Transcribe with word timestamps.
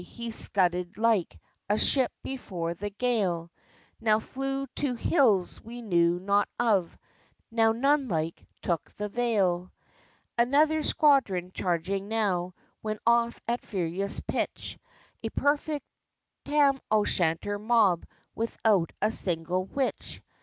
he 0.03 0.31
scudded 0.31 0.97
like 0.97 1.39
A 1.69 1.77
ship 1.77 2.11
before 2.23 2.73
the 2.73 2.89
gale; 2.89 3.51
Now 3.99 4.19
flew 4.19 4.65
to 4.77 4.95
"_h_ills 4.95 5.61
we 5.63 5.83
know 5.83 6.17
not 6.17 6.49
of," 6.57 6.97
Now, 7.51 7.71
nun 7.71 8.07
like, 8.07 8.47
took 8.63 8.89
the 8.95 9.09
vale. 9.09 9.71
Another 10.39 10.81
squadron 10.81 11.51
charging 11.53 12.07
now, 12.07 12.55
Went 12.81 13.01
off 13.05 13.39
at 13.47 13.61
furious 13.61 14.19
pitch; 14.21 14.79
A 15.21 15.29
perfect 15.29 15.85
Tam 16.45 16.81
o' 16.89 17.03
Shanter 17.03 17.59
mob, 17.59 18.03
Without 18.33 18.93
a 19.03 19.11
single 19.11 19.65
witch. 19.65 20.19